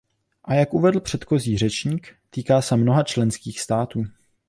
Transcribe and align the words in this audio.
A 0.45 0.53
jak 0.53 0.73
uvedl 0.73 0.99
předchozí 0.99 1.57
řečník, 1.57 2.15
týká 2.29 2.61
se 2.61 2.75
mnoha 2.75 3.03
členských 3.03 3.59
států. 3.61 4.03